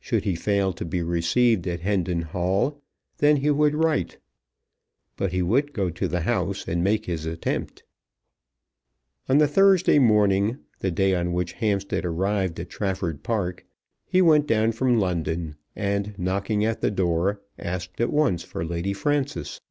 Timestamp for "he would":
3.38-3.74, 5.32-5.72